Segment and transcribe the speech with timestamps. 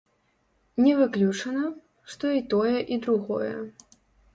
[0.85, 1.67] Не выключана,
[2.15, 3.57] што і тое і другое.